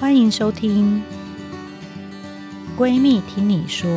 [0.00, 1.02] 欢迎收听
[2.80, 3.90] 《闺蜜听你说》。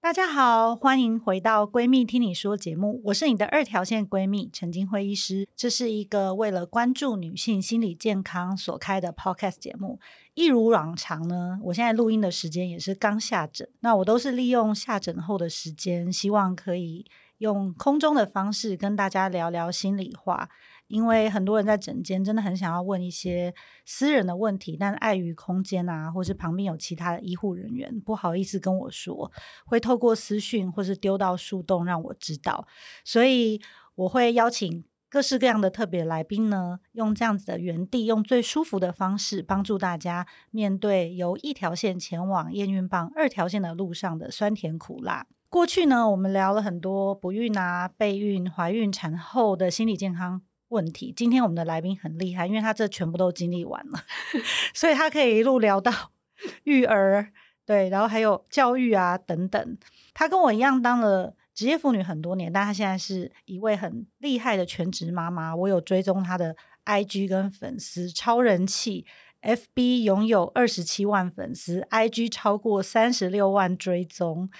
[0.00, 5.46] 大家好，欢迎回到《闺蜜听你说》节目，我是你的二条线闺蜜陈金辉医师。
[5.54, 10.00] 这是一个为了关注女性心理健康所开的 Podcast 节目。
[10.32, 17.04] 一如往常呢，我现在录音的时间也是刚下诊，那我都是利用下诊后的时间，希望可以
[17.40, 20.48] 用空中的方式跟大家聊聊心里话。
[20.86, 29.30] 因为很多人在诊间真的很想要问一些私人的问题，但碍于空间啊，或是旁边有其他的医护人员，不好意思跟我说，
[29.64, 32.66] 会透过私讯或是丢到树洞让我知道，
[33.04, 33.62] 所以
[33.94, 45.28] 我会邀请各式各样的特别来宾呢，用这样子的原地，用最舒服的方式，帮助大家面对由一条线前往验孕棒二条线的路上的酸甜苦辣。
[45.50, 50.42] 过去呢，我们聊了很多不孕啊、备孕、怀孕、产后的心理健康。
[50.68, 51.12] 问题。
[51.16, 53.98] 今天我们的来宾很厉害，因为他这全部都经历完了，
[54.72, 55.92] 所以他可以一路聊到
[56.62, 57.32] 育儿，
[57.66, 59.78] 对，然后还有教育啊等等。
[60.14, 65.56] 他跟我一样当了职业妇女很多年，但他现在是一位很厉害的全职妈妈。
[65.56, 66.54] 我有追踪他的
[66.84, 69.04] IG 跟粉丝，超人气
[69.42, 74.50] ，FB 拥有二十七万粉丝，IG 超过三十六万追踪。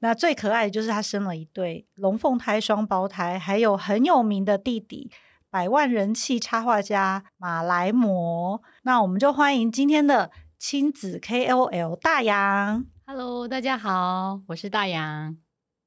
[0.00, 5.10] 那最可爱的就是他生了一对龙凤胎、双胞胎，还有很有名的弟弟。
[5.48, 12.84] 百万人气插画家马来摩，那我们就欢迎今天的亲子 KOL 大洋。
[13.06, 15.38] Hello，大家好，我是大洋。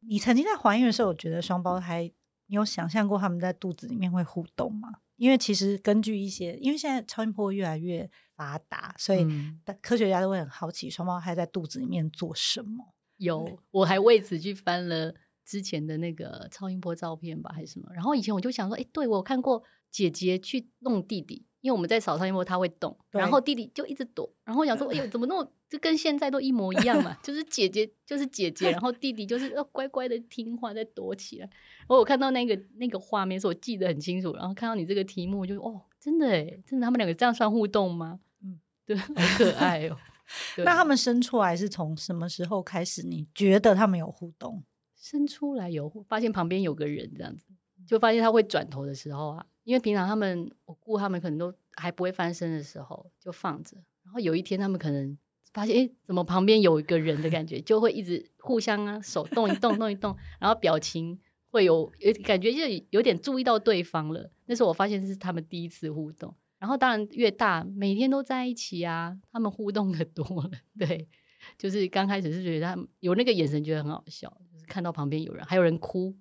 [0.08, 2.12] 你曾经在怀孕的时候，我觉得双胞胎，
[2.48, 4.90] 你有想象过他们在肚子里面会互动吗？
[5.18, 9.28] 因为其实根据一些，因为现在超音波越来越发达，所以
[9.82, 12.94] 科学家都会很好奇双胞胎在肚子里面做什么。
[13.18, 15.14] 有，我还为此去翻了。
[15.46, 17.90] 之前的那个超音波照片吧，还是什么？
[17.92, 24.32] 然后以前我就想说，哎，对，我有看过姐姐去弄弟弟，因为我们在扫超音波，他会动，然后弟弟就一直躲。
[24.44, 27.18] 然后我想说，哎呦，怎么那么就跟现在都一模一样嘛？
[27.24, 31.46] 就是姐姐就是姐姐，然后弟弟就是要乖乖的听话，再躲起来。
[31.46, 34.32] 然后我看到那个那个画面，是我记得很清楚。
[34.36, 38.20] 然后看到你这个题目，我就哦，真的哎，真的，他们两个这样算互动吗？
[38.96, 39.98] 嗯，对， 好可爱哦。
[40.58, 43.02] 那他们生出来是从什么时候开始？
[43.06, 44.64] 你觉得他们有互动？
[44.96, 47.48] 生出来有发现旁边有个人这样子，
[47.88, 55.18] 就发现他会转头的时候啊，因为平常他们我顾他们可能都还不会翻身的时候就放着，然后有一天他们可能
[55.54, 61.18] 发现诶，怎么旁边有一个人的感觉，就会一直互相啊手动一动动一动，然后表情
[61.50, 64.30] 会有有感觉就有点注意到对方了。
[64.46, 71.08] 那时候我发现这是他们第一次互动，然后当然越大每天都在一起啊，他们互动的多了， 对，
[71.58, 74.32] 就是刚开始是觉得他们有那个眼神觉得很好笑。
[74.68, 76.16] 看到旁边有人，还有人哭，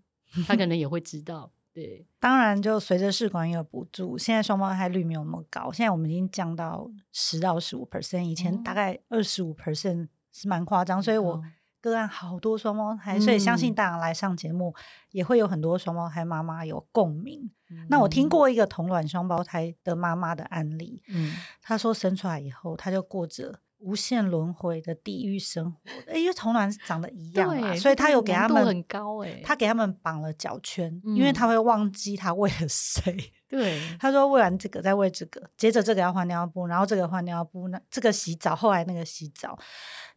[0.46, 1.52] 他可能也会知道。
[1.70, 11.42] 对，当然就随着试管婴儿补助，现在双胞胎率没有那么高，现在我们已经降到十到十五 percent，以前大概二十五 percent 是蛮夸张，所以我
[11.80, 14.74] 个案好多双胞胎，所以相信大家来上节目
[15.10, 17.50] 也会有很多双胞胎妈妈有共鸣。
[17.70, 23.60] 嗯、那我听过一个同卵双胞胎的妈妈的案例，嗯，她说生出来以后，她就过着。
[23.78, 33.32] 无限轮回的地狱生活，因为同卵长得一样嘛，所以他有给他们很高哎，他给他们绑了脚圈，因为他会忘记他喂了谁。
[33.48, 39.58] 对， 他说喂完这个再喂这个，接着这个要换尿布，然后这个换尿布，那这个洗澡，后来那个洗澡。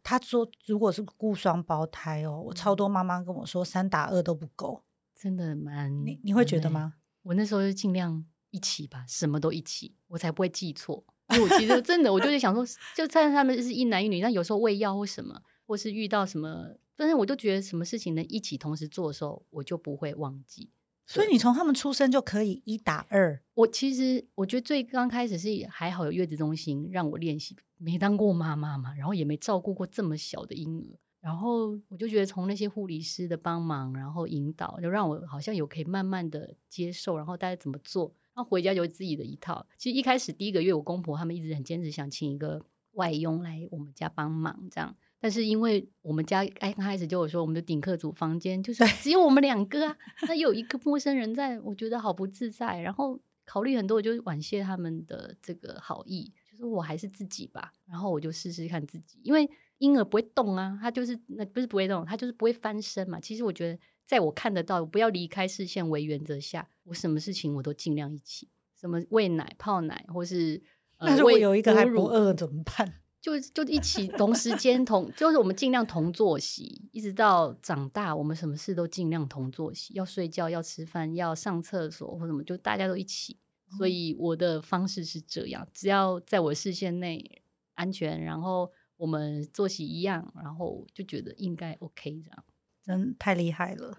[0.03, 4.83] 他说如果是雇双胞胎哦，我超多妈妈跟我说三打二都不够，
[5.15, 6.95] 真的蛮你你会觉得吗？
[7.21, 11.05] 我那时候就尽量一起吧，什么都一起，我才不会记错。
[11.39, 12.65] 我其实真的，我就是想说，
[12.95, 20.69] 就算他们是一男一女，但有时候喂药或什么，或是遇到什么，但是我就觉得什么事情能一起同时做的时候，我就不会忘记。
[21.07, 23.41] 所以你从他们出生就可以一打二。
[23.53, 38.15] 我其实我觉得最刚开始是还好有月子中心让我练习，没当过妈妈嘛，然后也没照顾过这么小的婴儿，然后我就觉得从那些护理师的帮忙，然后引导，就让我好像有可以慢慢的接受，然后大家怎么做。
[38.33, 39.65] 然后回家有自己的一套。
[39.77, 44.93] 其实一开始第一个月，我公婆他们一直很坚持想请一个外佣来我们家帮忙，这样。
[45.19, 49.95] 但是因为我们家刚开始就有说，我们的顶客组房间就是只有我们两个啊，
[50.27, 52.79] 那有一个陌生人在，我觉得好不自在。
[52.81, 57.71] 然后考虑很多，我就婉谢他们的这个好意，就是我还是自己吧。
[57.85, 59.47] 然后我就试试看自己，因为
[59.77, 63.19] 婴儿不会动啊，他就是那不是不会动，他就是不会翻身嘛。
[63.19, 63.79] 其实我觉得。
[64.05, 68.49] 在我看得到，不要离开视线为原则下，我什么事情我都尽量一起。
[68.79, 70.61] 什么喂奶、泡奶，或是、
[70.97, 72.95] 呃、那如果有一个还不饿怎么办？
[73.21, 83.37] 就就一起同时间同，就是我们尽量同作息，一直到长大，我们什么事都尽量同作息，要睡觉，要吃饭，要上厕所或什么，就大家都一起。
[83.77, 87.43] 所以我的方式是这样，只要在我视线内
[87.75, 92.43] 安全，然后我们作息一样，然后就觉得应该 OK 这样。
[92.83, 93.97] 真太厉害了。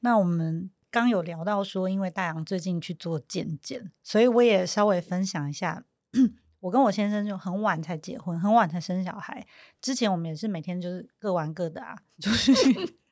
[0.00, 5.84] 那我们刚有聊到说，因为大洋最近去做健检，所以我也稍微分享一下。
[6.60, 9.46] 我跟我先生就很晚才结婚，很晚才生小孩。
[9.80, 12.52] 之前我们也是每天就是各玩各的啊， 就是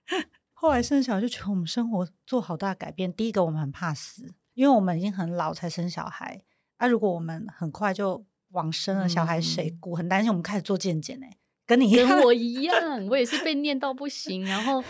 [0.53, 3.13] 后来生小孩就觉得我们生活做好大改变。
[3.13, 4.35] 第一个，我们很怕死。
[4.55, 6.43] 因为我们已经很老才生小孩，
[6.79, 9.95] 啊，如果我们很快就往生了，小孩谁顾？
[9.95, 10.31] 嗯、很担心。
[10.31, 11.27] 我们开始做健检呢，
[11.67, 14.45] 跟你跟我一样，我也是被念到不行。
[14.45, 14.83] 然后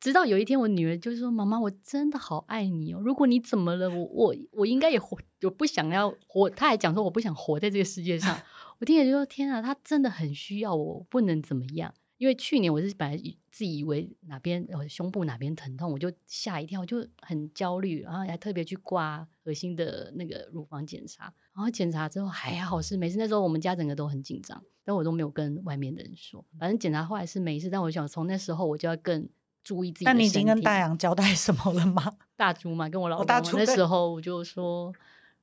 [0.00, 3.00] 直到有一天，我女儿就说：“妈妈，我真的好爱你哦！
[3.00, 8.40] 如果你怎么了，我我我应该也活，我不想要活。”她还讲说：“我不想活在这个世界上。”
[8.78, 13.20] 我听了就说：“天啊，她真的很需要我，不能怎么样。”因为去年我是本来
[13.50, 23.18] 自以为哪边呃胸部哪边疼痛，我就吓一跳，就很焦虑，然后还特别去挂核心的那个乳房检查，然后检查之后还好是没事。
[23.18, 26.44] 那时候我们家整个都很紧张，但我都没有跟外面的人说。
[26.58, 29.28] 反正检查后来是没事，但我想从那时候我就要更
[29.62, 30.04] 注意自己。
[30.04, 32.14] 那你已经跟大杨交代 什么了吗？
[32.36, 33.24] 大猪嘛，跟我老公。
[33.24, 34.92] 哦、大猪那时候我就说，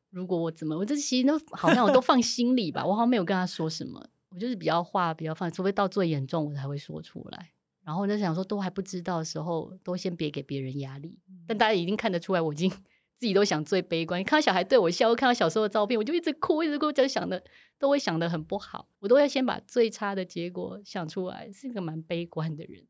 [0.09, 4.05] 如果我怎么，我这其实都好像我都放心里吧，我好像没有跟他说什么。
[4.29, 7.49] 我就是比较话比较放，除非到最严重我才会说出来。
[7.83, 11.17] 然后我在想说，都还不知道的时候，都先别给别人压力。
[11.47, 12.71] 但大家已经看得出来，我已经
[13.19, 14.23] 自己都想最悲观。
[14.23, 17.43] 看到小孩对我笑，看到小时候的照片，我就一直哭，一直哭，就想的
[17.77, 18.87] 都会想的很不好。
[18.99, 22.87] 我都要先把最差的结果想出来，是一个蛮悲观的人。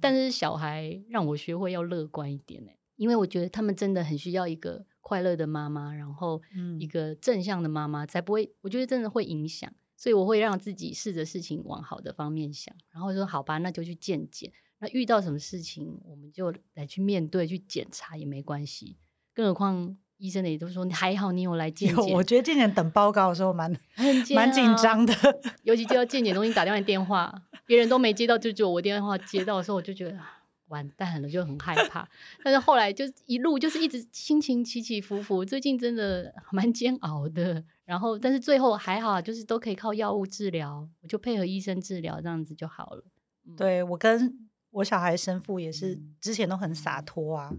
[0.00, 6.40] 但是小孩让我学会要乐观一点呢，因为我觉得他们真的很需要一个快乐的妈妈，然后
[6.78, 8.54] 一个正向的妈妈，才不会。
[8.60, 9.72] 我觉得真的会影响。
[9.94, 14.52] 所以我会让自己试着事情往好的方面想，然后说好吧，那就去见见。
[14.80, 18.96] 那遇到什么事情，我们就来去面对，去检查也没关系。
[19.34, 22.14] 更何况医生的也都说你还好，你有来健检。
[22.14, 23.70] 我觉得健检等报告的时候蛮
[24.34, 25.14] 蛮紧张的，
[25.62, 30.18] 尤其接到健检中心打电话电话，别人都没接到，就只有我电话接到的时候，我就觉得
[30.68, 32.08] 完蛋了，就很害怕。
[32.42, 37.64] 但是后来就一路就是一直心情起起伏伏，最近真的蛮煎熬的。
[37.84, 43.04] 然后，但是最后还好，就是都可以靠药物治疗，我就配合医生治疗，这样子就好了。
[43.46, 47.52] 嗯、对，我跟我小孩生父也是之前都很洒脱啊，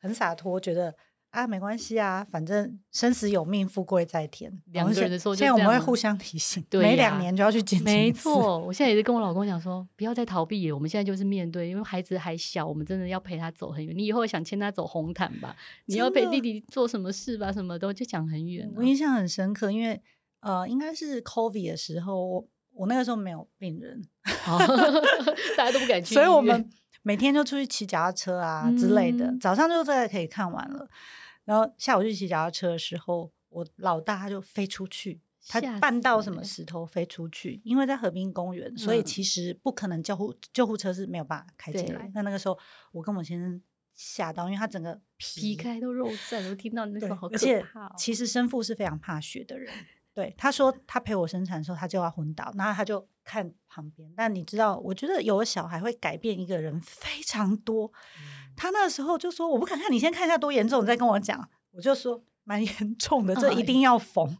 [0.00, 0.94] 很洒脱，觉得
[1.30, 4.50] 啊没关系啊，反正生死有命，富贵在天。
[4.72, 7.84] 两个人的时候，现在我们会互相提醒，对啊、每两年就要去检查。
[7.84, 13.96] 没错，我现在也是跟我老公讲说，不要再逃避了，我们现在就是面对，因为孩子还小，我们真的要陪他走很远。
[13.96, 15.54] 你以后想牵他走红毯吧，
[15.86, 18.72] 你要陪弟弟做什么事吧，什么都就讲很远、啊。
[18.76, 20.00] 我印象很深刻，因为
[20.40, 24.00] 呃，应该是 COVID 的时候，我我那个时候没有病人，
[25.56, 26.70] 大家都不敢去， 所以我们
[27.08, 30.86] 每天就出去骑脚踏车啊之类的，嗯、早上就在可以看完了。
[31.46, 35.18] 然后下午去骑脚踏车的时候，我老大他就飞出去，
[35.48, 42.10] 他绊到什么石头飞出去，因为在河滨公园，所以其实不可能救护救护车是没有办法开进来。
[42.12, 42.58] 那那个时候，
[42.92, 43.58] 我跟我先生
[43.94, 47.38] 吓到，因为他整个皮，皮开都肉绽，我听到那个好可
[47.72, 47.88] 怕、哦。
[47.88, 49.72] 而且其实生父是非常怕血的人，
[50.12, 54.10] 对他说他陪我生产的时候，他就要昏倒，然后他就看旁边。
[54.16, 57.92] 但你知道，我觉得有了小孩会改变一个人 非常多。
[58.16, 64.36] 嗯他那时候就说：“我不敢看，你先看一下多严重，你再跟我讲。”我就说：“蛮严重的，这一定要缝。”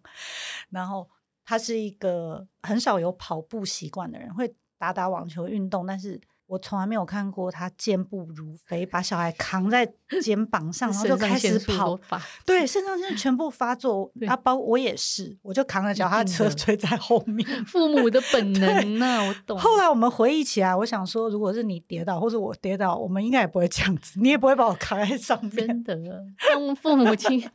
[0.70, 1.08] 然后
[1.44, 6.20] 他是一个很少有跑步习惯的人，会打打网球运动，但是。
[6.48, 9.86] 我从来没有看过他健步如飞，把小孩扛在
[10.22, 11.98] 肩膀上， 然后就开始跑。
[12.46, 14.10] 对， 肾上腺全部发作。
[14.26, 17.46] 他包我也是，我就扛着脚踏车 追在后面。
[17.66, 19.22] 父母的本能呢？
[19.28, 19.58] 我懂。
[19.58, 25.66] 后来我们回忆起来，我想说，如果是你跌倒或者我跌倒，我们应该也不会这样子，你也不会把我扛在上面。
[25.66, 27.46] 真的，当父母亲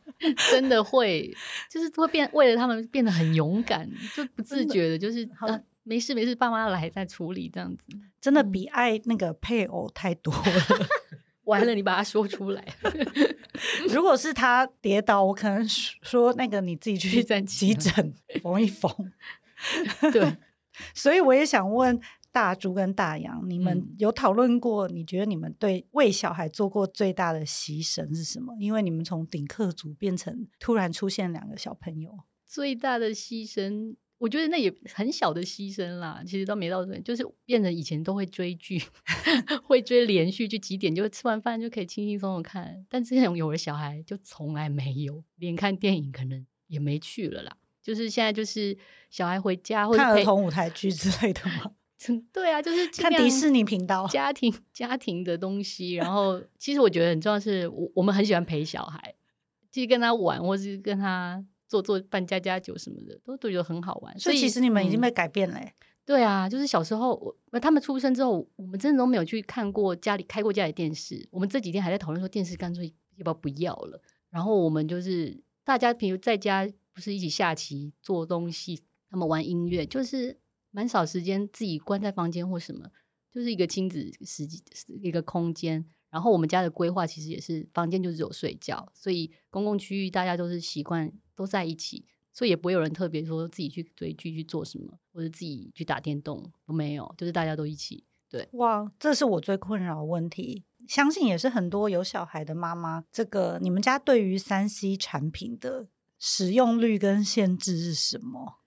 [0.52, 1.36] 真的会，
[1.68, 5.60] 就是会变，为了他们变得很勇敢，就不自觉的，就是啊。
[5.84, 7.86] 没事没事，爸妈来再处理这样子，
[8.20, 10.42] 真的比爱那个配偶太多了。
[11.44, 12.64] 完了，你把它说出来。
[13.92, 18.90] 如果是他跌倒，我可能说那个你自己去急诊缝一缝。
[20.10, 20.38] 对，
[20.94, 22.00] 所以我也想问
[22.32, 24.88] 大猪跟大杨，你们有讨论过？
[24.88, 28.56] 你觉得你们对为小孩做过最大的牺牲是什么？
[28.58, 33.96] 因为你们从顶客族变成突然出现两个小朋友，最大的牺牲。
[34.24, 38.82] 我觉得那也很小的牺牲啦，其实都没到这，就是变成以前都会追剧，
[39.62, 42.86] 会追连续剧，几点就吃完饭就可以轻轻松松看。
[42.88, 47.54] 但之前有了小孩就从来没有，连看电影可能也没去了啦。
[47.82, 48.74] 就是现在就是
[49.10, 51.72] 小孩回家或者看儿童舞台剧之类的吗？
[52.32, 55.92] 对啊，就是看迪士尼频道，家庭家庭的东西。
[55.96, 59.14] 然后其实我觉得很重要是，我我们很喜欢陪小孩，
[59.70, 64.16] 去跟他玩，或是跟他做做办家家酒什么的，都都觉得很好玩。
[64.18, 65.60] 所以，其实你们已经被改变了。
[66.04, 67.14] 对啊，就是小时候
[67.50, 71.26] 我他们出生之后，我们真的都没有去看过家里开过家里电视。
[71.30, 74.00] 我们这几天还在讨论说电视干脆要不要不要了。
[74.30, 80.38] 然后我们就是大家比如在家不是一起下棋做东西，他们玩音乐，就是
[80.70, 82.90] 蛮少时间自己关在房间或什么，
[83.32, 84.46] 就是一个亲子时
[85.00, 85.86] 一个空间。
[86.14, 92.06] 然后我们家的规划其实也是房间就只有睡觉，所以公共区域大家都是习惯都在一起。
[92.32, 98.04] 所以也不会有人特别说自己去追剧去做什么，或者自己去打电动，都没有，就是大家都一起。
[98.28, 103.04] 对，哇，这是我最困扰的问题，相信也是很多有小孩的妈妈。
[103.12, 105.86] 这个你们家对于三 C 产品的
[106.18, 108.58] 使用率跟限制是什么？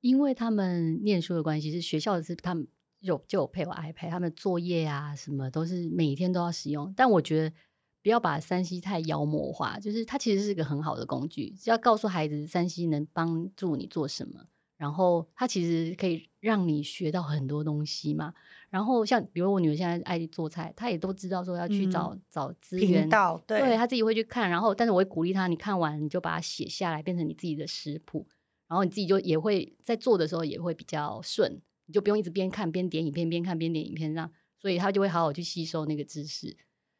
[0.00, 2.68] 因为他们念书的关系，是学校的是他们
[3.06, 6.92] 有就有配有 iPad，他们作业啊什么都是每天都要使用。
[6.94, 7.54] 但我觉得。
[8.02, 14.44] 不要把三 C 太妖魔化，就是它其实是一个很好的工具，只要告诉孩子三 C 能帮助你做什么，
[14.76, 18.32] 然后它其实可以让你学到很多东西嘛。
[18.70, 23.08] 然后像比如我女儿现在爱做菜，她也都知道说要去找、嗯、找资源，
[23.44, 24.48] 对，对她自己会去看。
[24.48, 28.24] 然后，但是我会鼓励她，你看完你就把它写下来，变成你自己的食谱，
[28.68, 36.56] 然后你自己就也会在做的时候也会比较顺，你就不用一直边看边点影片，边看边点影片这样，所以他就会好好去吸收那个知识。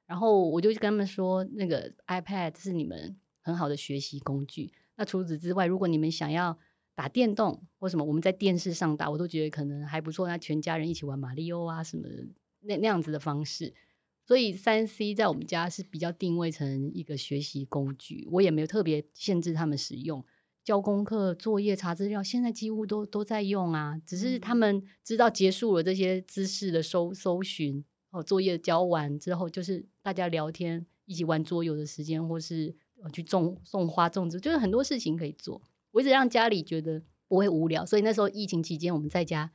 [0.07, 4.73] 然后我就跟他们说，那个 iPad 是你们很好的学习工具。
[4.97, 6.57] 那除此之外，如果你们想要
[6.95, 10.29] 打电动或什么，我们在电视上打，我都觉得可能还不错。
[10.29, 12.29] 那全家人一起玩马里奥啊什么的，
[12.61, 13.75] 那那样子的方式。
[14.25, 20.25] 所以三 C 在我们家是比较定位成一个学习工具，我也没有特别限制他们使用。
[20.67, 23.97] 交功课、作业、查资料，现在几乎都都在用啊。
[24.05, 27.85] 只是他们知道结束了这些知识的搜搜寻。
[28.11, 32.75] 哦作业交完之后，就是大家聊天、一起玩桌游的时间，或是
[33.13, 35.63] 去种种花、种植，就是很多事情可以做。
[35.93, 39.53] 我一直让家里觉得不会无聊，所以那时候疫情期间我们在家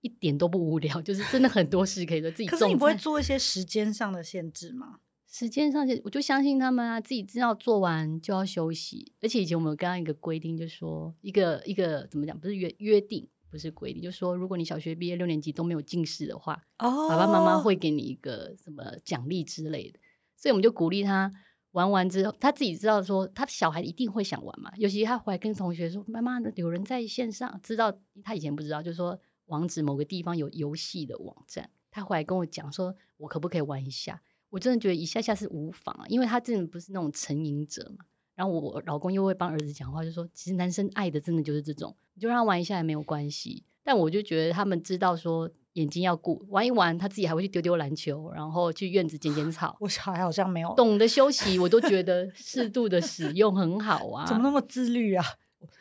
[0.00, 2.30] 一点都不无聊，就是真的很多事可以做。
[2.30, 2.46] 自己。
[2.46, 5.00] 可是你不会做一些时间上的限制吗？
[5.36, 9.12] 时间上就，我就相信他们啊，自己知道做完就要休息。
[9.20, 13.28] 而且以前我们有刚刚一个规定，就是说一个一个怎么讲，不是约约定。
[13.50, 19.98] 不是规定，就是说，如果你小学毕业六年级都没有近视的话，哦，爸爸妈妈会给你一个什么奖励之类的。
[20.36, 21.30] 所以我们就鼓励他
[21.70, 24.72] 玩完之后，他自己知道说，他小孩一定会想玩嘛。
[24.76, 34.20] 尤其他回来跟同学说：“妈妈，有人在线上，知道他以前不知道，就是说网址某个地方有游戏的网站。”他回来跟我讲说：“我可不可以玩一下？”
[34.54, 38.04] 我真的觉得一下下是无妨，因为他真的不是那种成瘾者嘛。
[38.36, 49.76] 然后我老公又会帮儿子讲话，就说：“其实男生爱的真的就是这种。”你就让他玩一下也没有关系，但我就觉得他们知道说眼睛要顾，玩一玩他自己还会去丢丢篮球，然后去院子捡捡草。
[49.80, 54.24] 我小孩好像没有懂得休息，我都觉得适度的使用很好啊。
[54.24, 55.24] 怎么那么自律啊？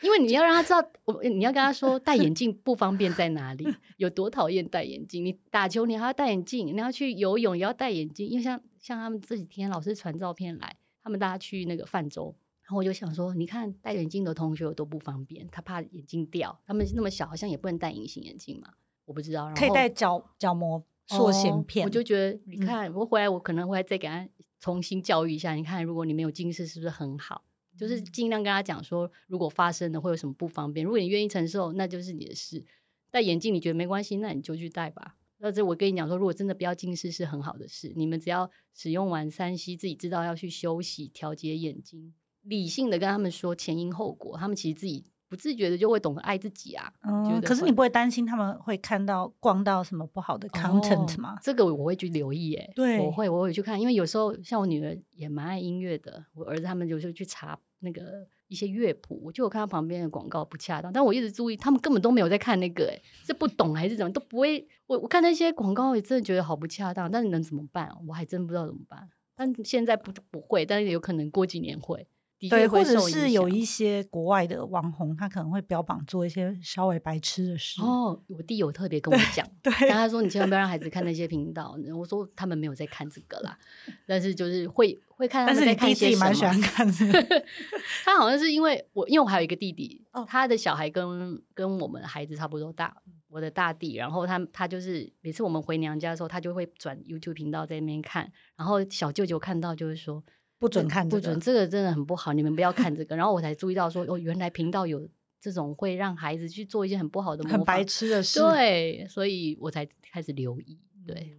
[0.01, 3.65] 因为你要让他知道，我你要跟他说戴眼镜不方便在哪里，
[3.97, 5.23] 有多讨厌戴眼镜。
[5.23, 8.27] 你打球你还要戴眼镜，你要去游泳也要戴眼镜。
[8.27, 12.35] 因为像像他们这几天老师传照片来，他们大家去那个泛舟。
[12.63, 16.57] 然后我就想说，你看戴眼镜的同学有多不方便，他怕眼镜掉。
[16.65, 18.69] 他们那么小，好像也不能戴隐形眼镜嘛，
[19.05, 19.51] 我不知道。
[19.53, 21.85] 可以戴角角膜塑形片。
[21.85, 24.25] 我就觉得，你看，我回来我可能会再给他
[24.61, 25.53] 重新教育一下。
[25.55, 27.43] 你看，如果你没有近视，是不是很好？
[27.77, 32.63] 就是尽量跟他讲说，如果发生了会有什么不方便，如果你愿意承受，那就是你的事。
[33.11, 35.15] 戴眼镜你觉得没关系，那你就去戴吧。
[35.37, 37.91] 那这我跟你讲说，如果真的不要近视是很好的事。
[37.95, 42.13] 你们只要使用完三 C，自己知道要去休息调节眼睛。
[42.41, 46.93] 理性的跟他们说前因后果，他们其实自己不自觉的就会懂得爱自己啊。
[47.01, 51.33] 嗯，可是你不会担心他们会看到逛到什么不好的 content 吗？
[51.35, 64.67] 哦，这个我会去留意，哎，对，我会我会去看，因为有时候像我女儿也蛮爱音乐的，我儿子他们有时候去查那个一些乐谱，我就有看到旁边的广告不恰当，但我一直注意，他们根本都没有在看那个，哎，是不懂还是怎么都不会。
[64.85, 67.89] 我我看那些广告也真的觉得好不恰当，但是能怎么办？
[68.07, 69.09] 我还真不知道怎么办。
[69.35, 72.07] 但现在不不会，但是有可能过几年会。
[72.50, 77.81] 对，或者是有一些国外的网红，他可能会标榜做一些稍微白痴的事。
[77.81, 81.77] 哦，我弟有特别跟我讲，对，但他说你千万不要让孩子看那些频道。
[81.95, 83.57] 我说他们没有在看这个啦，
[84.05, 86.25] 但是就是会会看他们在看一些什么。
[86.25, 87.45] 但是你弟自己蛮喜欢看的。
[88.03, 92.95] 他好像是因为我，因为我还有一个弟弟，哦、他的小孩跟跟我们的孩子差不多大，
[93.29, 93.95] 我的大弟。
[93.95, 98.31] 然后他他就是每次我们回娘家的时候，他就会转 YouTube 频道在那边看。
[98.57, 100.23] 然后小舅舅看到就是说。
[100.63, 103.15] 不准看、这个，不准，这个真的很不好，你们不要看这个。
[103.15, 105.08] 然后我才注意到说，哦，原来频道有
[105.39, 108.39] 这种会让孩子去做一些很不好的、很白痴的事。
[108.39, 110.79] 对，所以我才开始留意。
[111.05, 111.38] 对，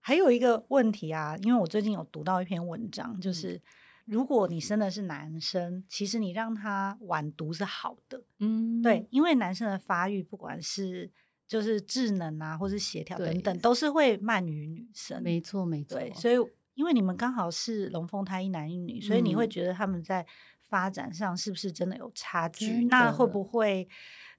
[0.00, 3.54] 还有一个问题啊，因为我最近有读到一篇文章，就是。
[3.54, 3.60] 嗯
[4.08, 11.10] 如果你生的是男生，其实你让他晚读是好的，嗯，对，因为男生的发育，不管是
[11.46, 15.22] 就是智能啊，或是协调等等，都是会慢于女生。
[15.22, 15.98] 没错，没错。
[15.98, 16.36] 对，所以
[16.78, 20.24] 因为你们刚好是龙凤胎，一男一女，所以你会觉得他们在
[20.62, 22.84] 发展上是不是真的有差距？
[22.84, 23.88] 那会不会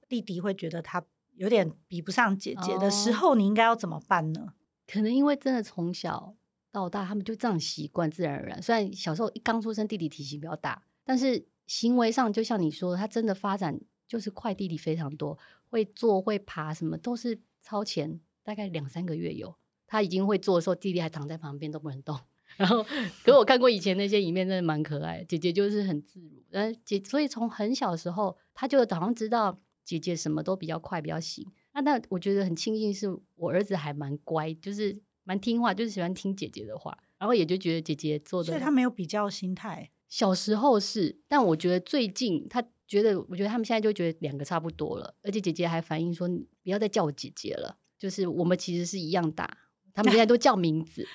[0.07, 1.03] 弟弟会觉得他
[1.35, 4.53] 有点比不上姐姐的时候，哦，你应该要怎么办呢？
[4.87, 6.35] 可能因为真的从小。
[6.71, 8.61] 到大，他们就这样习惯，自然而然。
[8.61, 15.35] 虽然小时候一刚出生，弟弟体型比较大，但是行为上就像你说的，他真的发展就是快弟弟非常多，
[15.71, 19.55] 会坐会爬，什么都是超前，大概两三个月有。
[19.89, 22.17] 他已经会做的时候，弟弟还躺在旁边都不能动。
[22.55, 25.21] 然后，可是我看过以前那些影片，真的蛮可爱。
[25.27, 31.45] 姐姐就是很自如，嗯，姐，所以从很小的时候，他就好像知道姐姐什么都比较快，比较行。
[31.73, 35.01] 那那我觉得很庆幸，是我儿子还蛮乖，就是。
[35.25, 39.91] 蛮听话，就是喜欢听姐姐的话，然后也就觉得姐姐做的，所以他没有比较心态。
[40.07, 49.55] 小时候是，但我觉得最近他觉得，我觉得他们现在就觉得两个差不多了，而且姐姐还反映说，你不要再叫我姐姐了，就是我们其实是一样大，
[49.99, 51.05] 他们现在 都叫名字。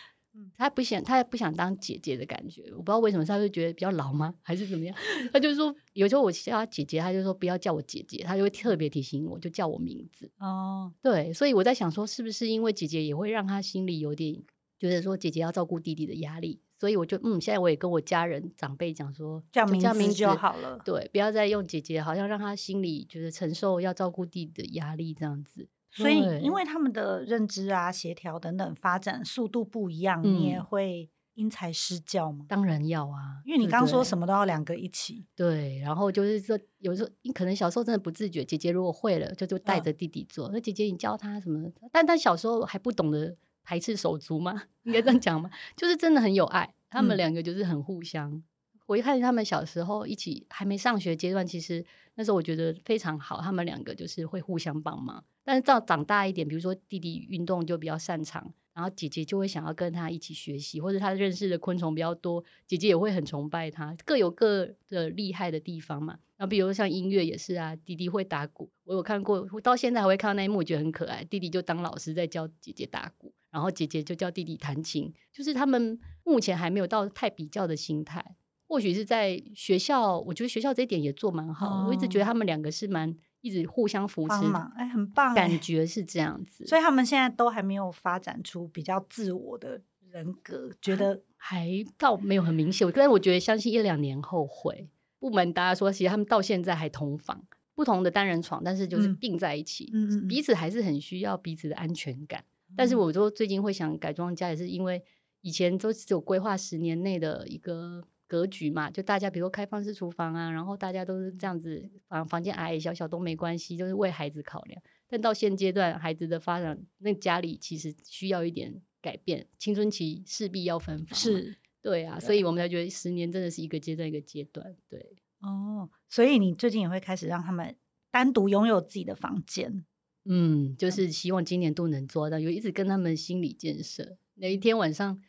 [0.57, 2.65] 他不想，他也不想当姐姐的感觉。
[2.73, 4.97] 我不知道为什么，他就觉得比较老吗，还是怎么样？
[5.33, 10.29] 他就说， 有时候我叫他姐姐，他就说不要叫我姐姐，他就会特别提醒我，就叫我名字。
[10.39, 14.43] 哦，对，所以我在想说，是不是因为姐姐也会让他心里有点
[14.77, 16.61] 觉得说姐姐要照顾弟弟的压力？
[16.75, 20.77] 所以我就嗯，现在我也跟我家人长辈讲说，叫名字就好了。
[20.85, 25.69] 对，不要再用姐姐，好像让他心里觉得承受要照顾弟弟的压力这样子。
[25.95, 32.45] 所以，因为他们的认知啊、协调等等发展速度不一样，嗯、你也会因材施教吗？
[32.49, 35.25] 当然要啊，因为你刚刚说什么都要两个一起。
[35.35, 40.51] 对，然后就是说，有时候你可能小时候真的不自觉，姐姐如果会了，就就带着弟弟做。
[40.53, 41.71] 那、嗯、姐姐你教他什么？
[41.93, 44.65] 但他小时候还不懂得排斥手足吗？
[44.85, 45.51] 应该这样讲吗？
[45.77, 48.31] 就是真的很有爱，他们两个就是很互相。
[48.31, 48.45] 嗯、
[48.87, 51.85] 我一看见他们小时候一起还没上学阶段，其实
[52.17, 55.25] 那时候我觉得非常好，他们两个就是会互相帮忙。
[55.43, 66.19] 但是到长大一点，比如说弟弟运动就比较擅长，然后姐姐就会想要跟他一起学习，或者他认识的昆虫比较多，姐姐也会很崇拜他，各有各的厉害的地方嘛。
[66.37, 71.23] 然后比如说像音乐也是啊，弟弟会打鼓，我有看过，我到现在还会看到那一幕，我觉得很可爱。
[71.25, 78.37] 弟弟就当老师在教姐姐打鼓，然后姐姐就教弟弟弹琴，就是他们目前还没有到太比较的心态。
[78.75, 83.17] 或许是在学校，我觉得学校这一点也做蛮好，哦、我一直觉得他们两个是蛮。
[83.45, 84.35] 一直互相扶持，
[84.75, 86.67] 哎，很棒，感 觉是这样子。
[86.67, 92.91] 所以他们现在都还没有发展出比较自我的人格，觉得还倒没有很明显。
[92.95, 94.89] 但是我觉得，相信一两年后会。
[95.19, 102.43] 不瞒大家说，其实他们到现在还同房，不同的单人床，但是就是并在一起，嗯、彼此还是很需要彼此的安全感。
[102.71, 105.03] 嗯、但是我说最近会想改装家，也是因为
[105.43, 108.03] 以前都只有规划十年内的一个。
[108.35, 114.83] 格局嘛，就大家比如说开放式厨房啊，然后大家都是这样子，房房间矮矮小小都没关系，就是为孩子考量。
[115.07, 121.17] 但到现阶段，孩子的发展，那家里其实需要一点改变，青春期势必要分房。
[121.17, 124.75] 是，对啊，所以我们才觉得十年真的是一个阶段一个阶段。
[124.89, 127.77] 对，哦，所以你最近也会开始让他们
[128.11, 129.85] 单独拥有自己的房间。
[130.25, 134.17] 嗯，就是希望今年都能做到，有一直跟他们心理建设。
[134.35, 135.23] 哪一天晚上。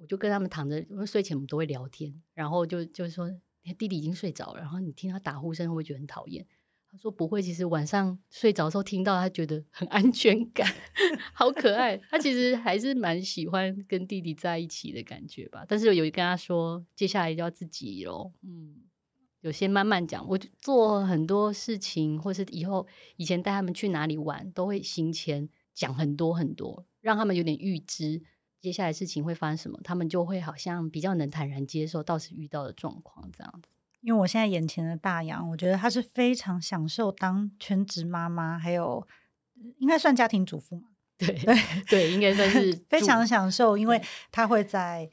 [0.00, 3.28] 我就跟他们躺着，因为睡前我们都会聊天，然后就就是说，
[3.76, 6.46] 弟弟已经睡着了，然后你听他打呼声会不会觉得很讨厌？
[6.90, 10.66] 他说不会，其实晚上睡着的时候听到，他觉得很安全感，
[11.34, 11.98] 好可爱。
[12.08, 15.66] 他其实还是蛮喜欢跟弟弟在一起的感觉吧。
[15.68, 18.32] 但是有跟他说，接下来就要自己喽。
[18.42, 18.76] 嗯，
[19.42, 20.26] 有些慢慢讲。
[20.26, 28.22] 我做很多事情，或是以后以前带他们去哪里玩，都会行前讲很多很多，让他们有点预知。
[28.60, 33.76] 接下来事情会发生什么，他们就会好像比较能坦然接受到时遇到的状况这样子。
[34.00, 39.06] 因为我现在眼前的大洋，我觉得他是非常享受当全职妈妈，还有
[39.78, 40.88] 应该算家庭主妇嘛？
[41.18, 41.56] 对对
[41.88, 45.08] 对，应该算是 非常享受，因为他会在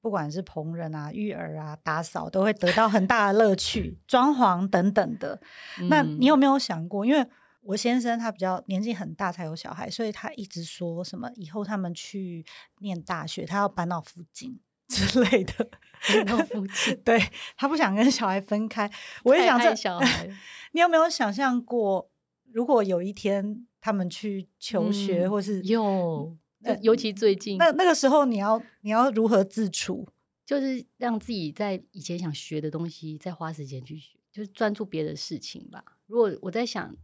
[0.00, 5.40] 不管是烹饪啊、育儿啊、打扫，都会得到很大的乐趣，装潢等等的。
[5.88, 7.26] 那你有没有想过，因为？
[7.68, 12.42] 我先生他比较年纪很大才有小孩，所以他一直说什么以后他们去
[12.78, 15.68] 念大学，他要搬到附近 之类的。
[16.08, 17.20] 搬到附近， 对，
[17.58, 18.90] 他不想跟小孩分开。
[19.22, 20.26] 我也想这小孩，
[20.72, 22.10] 你有没有想象过，
[22.52, 26.34] 如果有一天他们去求学，嗯、或是有，
[26.80, 30.08] 尤其最近，那那个时候你要你要如何自处？
[30.46, 35.84] 就是让自己在以前想学的东西，再花时间去学，就是专注别的事情吧。
[36.06, 36.96] 如果我在想，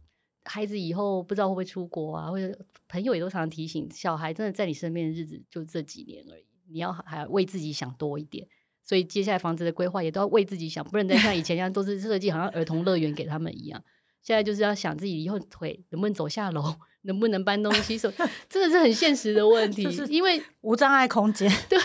[0.45, 8.47] 孩子以后不知道会不会出国啊，或者朋友也都常常提醒，小孩真的在你身边的日子就这几年而已，你要还要为自己想多一点。
[8.83, 13.83] 所以接下来房子的规划也都要为自己想，不能再像以前一样都是设计好像儿童乐园给他们一样。
[14.21, 18.11] 现在就是要想自己以后腿能不能走下楼，能不能搬东西，手
[18.47, 19.83] 真的是很现实的问题。
[19.85, 21.79] 就是因为无障碍空间，对，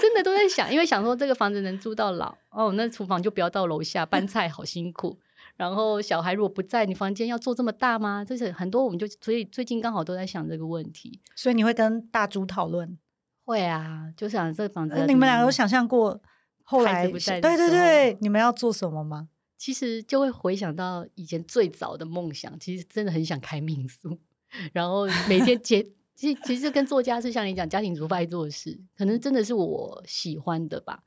[0.00, 5.18] 真的都在想，因为想说这个房子能住到老哦，那厨房就不要到楼下搬菜，好辛苦。
[5.56, 8.24] 然后小孩如果不在，你房间要做这么大吗？
[8.24, 11.20] 就是很多，我们就所以最近刚好都在想这个问题。
[11.34, 12.98] 所以你会跟大猪讨论？
[13.44, 14.94] 会啊，就想这个房子。
[15.06, 16.20] 你们两个有想象过
[16.62, 17.40] 后来不在？
[17.40, 19.28] 对对对，你们要做什么吗？
[19.56, 24.18] 其实就会回想到以前最早的梦想，其实真的很想开民宿，
[24.74, 25.82] 然后每天接，
[26.14, 31.02] 其实其实跟作家是像你讲家庭主妇爱做的事，可能真的是我喜欢的吧，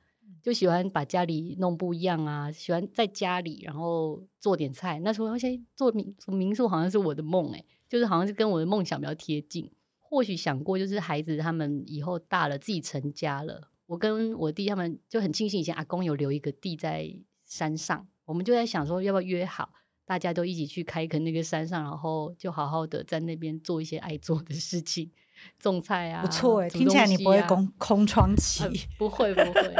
[0.49, 4.99] 就喜欢把家里弄不一样啊，喜欢在家里然后做点菜。
[5.01, 9.71] 那时候现在做民民宿好像是我的梦诶，就是好像是跟我的梦想比较贴近。
[9.99, 18.07] 或许想过就是孩子他们以后大了自己成家了，我跟我弟他们就很庆幸以前阿公有留一个地在山上。
[18.25, 19.69] 我们就在想说，要不要约好，
[20.05, 25.11] 大家都一起去开垦那个山上，然后就好好的在那边做一些爱做的事情，
[25.59, 26.23] 种菜啊。
[26.23, 29.75] 不错哎、欸，啊、听起来你不会空空窗期，呃、不会不会，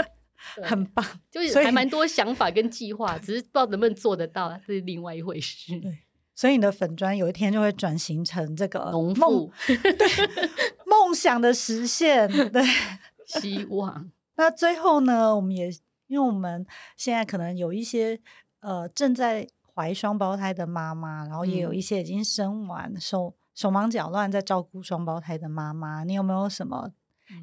[0.63, 1.05] 很棒。
[1.31, 5.79] 就是还蛮多想法跟计划，只是不知道能不能做得到，这是另外一回事。
[5.79, 5.99] 对，
[6.35, 9.77] 所以你的粉砖有一天就会转型成这个农妇，对，
[10.85, 12.63] 梦想的实现，对，
[13.25, 14.11] 希望。
[14.35, 15.71] 那最后呢，我们也。
[16.09, 16.65] 因为我们
[16.97, 18.19] 现在可能有一些
[18.61, 26.89] 呃正在怀双胞胎的妈妈，然后也有一些已经生完、嗯、手手忙脚乱在照顾双胞胎的妈妈，你有没有什么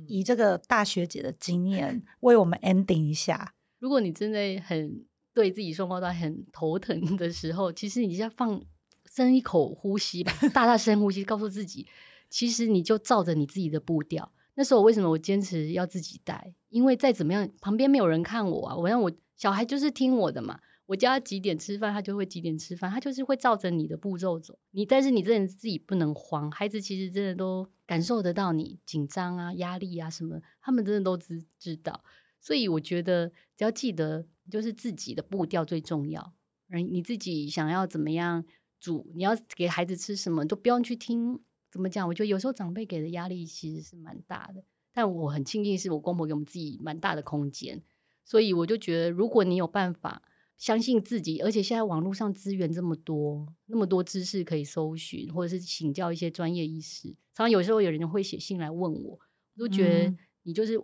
[0.06, 3.54] 以这个大学姐的经验为我们 ending 一下？
[3.78, 8.60] 如果你真的很对自己双胞胎很头疼的时候，其实你就要放
[9.04, 11.86] 深一口呼吸吧，大大深呼吸，告诉自己，
[12.30, 14.32] 其实你就照着你自己的步调。
[14.54, 16.54] 那时候为什么我坚持要自己带？
[16.70, 18.74] 因为再怎么样，旁边没有人看我啊。
[18.74, 20.58] 我让我小孩就是听我的嘛。
[20.86, 22.90] 我叫他几点吃饭，他就会几点吃饭。
[22.90, 24.58] 他就是会照着你的步骤走。
[24.70, 26.50] 你但是你真的自己不能慌。
[26.50, 32.02] 孩子其实真的都感受得到你紧张啊、压力啊什么，他们真的都知知道。
[32.40, 36.34] 所以我觉得只要记得，就是自己的步调最重要。
[36.68, 38.44] 而你自己想要怎么样
[38.80, 41.40] 煮，你要给孩子吃什么，都不用去听。
[41.70, 42.06] 怎么讲？
[42.08, 47.82] 我觉得有时候长辈给的压力其实是蛮大的，但我很庆幸是我公婆给我们自己蛮大的空间，
[48.24, 50.22] 所以我就觉得，如果你有办法
[50.58, 57.08] 相信自己，而且现在网络上资源这么多，那么多知识可以搜寻，或者是请教一些专业医师。
[57.34, 59.18] 常常有时候有人会写信来问我，我
[59.58, 60.14] 都觉得
[60.44, 60.78] 你就是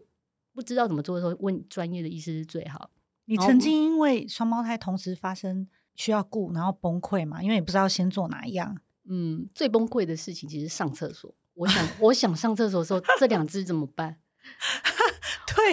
[0.53, 2.91] 不知道怎么做的时候，问专业的医师是最好。
[3.25, 7.43] 你曾经因为双胞胎同时发生需要顾，然后崩溃嘛？
[7.43, 8.79] 因为你不知道先做哪一样。
[9.09, 11.35] 嗯，最崩溃的事情其实上厕所。
[11.55, 14.19] 我想，我想上厕所的时候，这两只怎么办？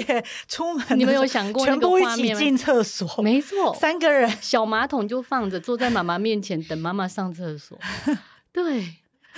[0.05, 2.15] 对，出门你们有想过那个画面吗？
[2.15, 7.77] 全部一起进厕所，没错，三个人，小马桶就放着，坐在妈妈面前等妈妈上厕所。
[8.53, 8.95] 对，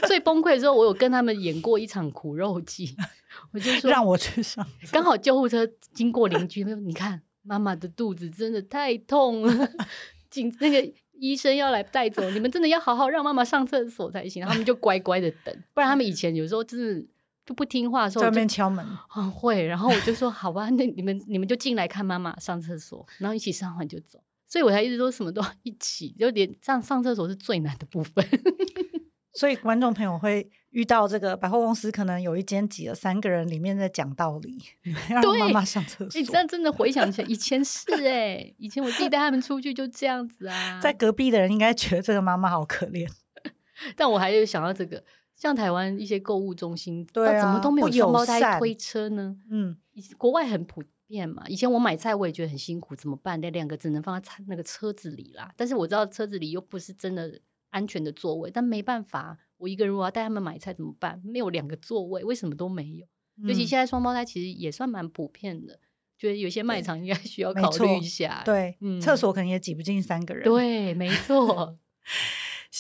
[0.07, 2.95] 最崩溃的时候，我有跟他们演过一场苦肉计。
[3.53, 9.69] 我就说让我去上，刚好救护车经过邻居，你看妈妈的肚子真的太痛了，
[10.29, 10.93] 紧那个。
[11.21, 14.43] 医生要来带走，你们真的要好好让妈妈上厕所才行。
[14.43, 17.07] 他们就乖乖的等，不然他们以前有时候就是
[17.45, 18.85] 就不听话的时候，在外面敲门。
[19.09, 24.19] 很、哦、会，然后我就说好吧，那你们你们就进来看妈妈上厕所，然后一起上完就走。
[24.47, 28.25] 所以我才一直说什么都要一起，就连上上厕所是最难的部分。
[29.33, 34.61] 所以观众朋友会遇到这个百货公司，可能有一间挤了三个人，里面在讲道理，
[35.09, 36.19] 让妈妈上厕所。
[36.19, 40.81] 你这样真的回想起来，以前是哎、欸，以前我自己带他们出去就这样子啊。
[40.81, 43.09] 在隔壁的人应该觉得这个妈妈好可怜，
[43.95, 45.01] 但我还有想到这个，
[45.41, 49.35] 像台湾一些购物中心，对啊，怎么都没有双胞胎推车呢？
[49.49, 49.75] 嗯，
[50.17, 51.43] 国外很普遍嘛。
[51.47, 53.41] 以前我买菜我也觉得很辛苦，怎么办？
[53.41, 55.51] 那两个只能放在那个车子里啦。
[55.57, 57.41] 但是我知道车子里又不是真的。
[57.71, 61.21] 安全的座位，但没办法，我一个人我要带他们买菜怎么办？
[61.23, 63.05] 没有两个座位，为什么都没有？
[63.37, 65.79] 嗯、尤其现在双胞胎其实也算蛮普遍的，
[66.17, 68.41] 觉得有些卖场应该需要考虑一下。
[68.43, 70.43] 对，嗯、厕所可能也挤不进三个人。
[70.43, 71.77] 对，没错。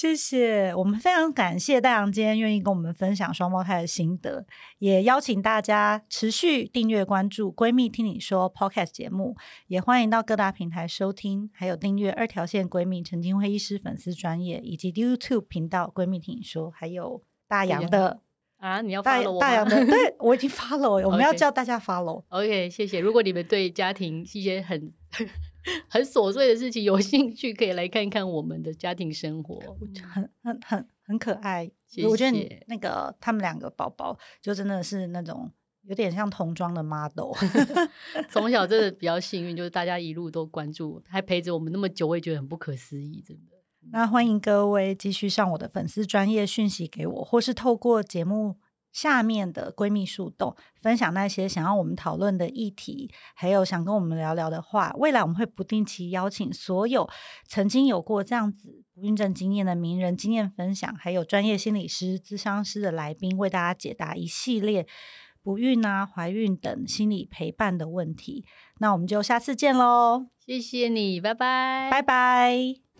[0.01, 4.43] 谢谢，我们非常感谢大洋今天愿意跟我们分享双胞胎的心得，
[4.79, 9.35] 也邀请大家持续订阅关注《闺蜜听你说》Podcast 节目，
[9.67, 18.21] 也欢迎到各大平台收听，还有订阅二条线闺蜜陈金辉医师粉丝专业以及 YouTube 频道《闺蜜听你说》，还有大洋的
[18.57, 19.39] 啊，你要 follow 我？
[19.39, 22.23] 大洋的， 对我已经 follow，我们要叫大家 follow。
[22.29, 22.99] OK，谢谢。
[22.99, 24.91] 如果你们对家庭一些很
[25.87, 29.59] 很琐碎的事情，有兴趣可以来看看我们的家庭生活，
[30.09, 31.69] 很很很很可爱。
[31.87, 32.07] 谢谢。
[32.07, 35.51] 我觉得你那个他们两个宝宝就真的是那种
[35.83, 37.31] 有点像童装的 model。
[38.29, 43.57] 从小真的比较幸运，就是大家一路都关注，还陪着我们那么久，我也觉得很不可思议，真的。
[43.91, 48.57] 那欢迎各位继续上我的粉丝专业讯息给我，或是透过节目。
[48.91, 54.93] 下面的闺蜜树洞分享那些想要我们讨论的议题，还有想跟我们聊聊的话。
[54.97, 57.09] 未来我们会不定期邀请所有
[57.47, 64.85] 曾经有过这样子不孕症经验的名人经验分享，还有专业心理师、咨商师的来宾，为大家解答一系列
[65.41, 68.45] 不孕啊、怀孕等心理陪伴的问题。
[68.79, 70.27] 那我们就下次见喽！
[70.45, 72.90] 谢谢你，拜拜，拜拜。